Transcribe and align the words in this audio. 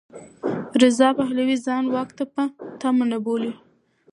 رضا 0.81 1.07
پهلوي 1.19 1.57
ځان 1.65 1.83
واک 1.93 2.09
ته 2.17 2.23
په 2.33 2.43
تمه 2.81 3.05
نه 3.11 3.17
بولي. 3.25 3.51